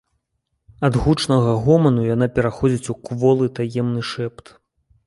[0.87, 4.45] Ад гучнага гоману яна пераходзіць у кволы таемны шэпт.